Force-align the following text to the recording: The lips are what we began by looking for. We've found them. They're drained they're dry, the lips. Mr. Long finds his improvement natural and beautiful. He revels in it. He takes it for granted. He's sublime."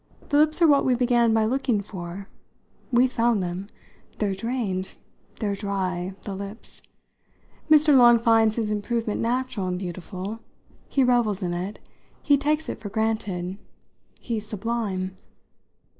The 0.29 0.37
lips 0.37 0.63
are 0.63 0.67
what 0.67 0.83
we 0.83 0.95
began 0.95 1.31
by 1.31 1.45
looking 1.45 1.79
for. 1.79 2.27
We've 2.91 3.11
found 3.11 3.43
them. 3.43 3.67
They're 4.17 4.33
drained 4.33 4.95
they're 5.39 5.53
dry, 5.55 6.15
the 6.23 6.33
lips. 6.35 6.81
Mr. 7.69 7.95
Long 7.95 8.17
finds 8.17 8.55
his 8.55 8.71
improvement 8.71 9.21
natural 9.21 9.67
and 9.67 9.77
beautiful. 9.77 10.39
He 10.89 11.03
revels 11.03 11.43
in 11.43 11.53
it. 11.53 11.77
He 12.23 12.35
takes 12.35 12.67
it 12.67 12.79
for 12.79 12.89
granted. 12.89 13.59
He's 14.19 14.47
sublime." 14.47 15.17